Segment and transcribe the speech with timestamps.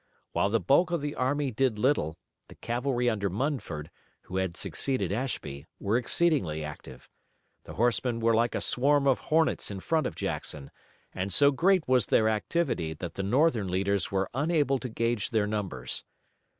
[0.31, 2.17] While the bulk of the army did little,
[2.47, 3.91] the cavalry under Munford,
[4.23, 7.07] who had succeeded Ashby, were exceedingly active.
[7.65, 10.71] The horsemen were like a swarm of hornets in front of Jackson,
[11.13, 15.45] and so great was their activity that the Northern leaders were unable to gauge their
[15.45, 16.03] numbers.